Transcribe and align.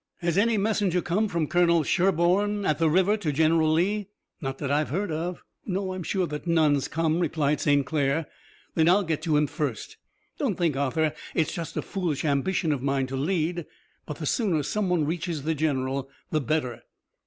"Has 0.21 0.35
any 0.35 0.57
messenger 0.57 0.99
come 0.99 1.27
from 1.27 1.45
Colonel 1.45 1.83
Sherburne 1.83 2.65
at 2.65 2.79
the 2.79 2.89
river 2.89 3.17
to 3.17 3.31
General 3.31 3.71
Lee?" 3.71 4.07
"Not 4.41 4.57
that 4.57 4.71
I've 4.71 4.89
heard 4.89 5.11
of. 5.11 5.43
No, 5.63 5.93
I'm 5.93 6.01
sure 6.01 6.25
that 6.25 6.47
none's 6.47 6.87
come," 6.87 7.19
replied 7.19 7.61
St. 7.61 7.85
Clair. 7.85 8.25
"Then 8.73 8.89
I'll 8.89 9.03
get 9.03 9.21
to 9.21 9.37
him 9.37 9.45
first. 9.45 9.97
Don't 10.39 10.55
think, 10.57 10.75
Arthur, 10.75 11.13
it's 11.35 11.53
just 11.53 11.77
a 11.77 11.83
foolish 11.83 12.25
ambition 12.25 12.71
of 12.71 12.81
mine 12.81 13.05
to 13.05 13.15
lead, 13.15 13.67
but 14.07 14.17
the 14.17 14.25
sooner 14.25 14.63
some 14.63 14.89
one 14.89 15.05
reaches 15.05 15.43
the 15.43 15.53
general 15.53 16.09
the 16.31 16.41
better." 16.41 16.81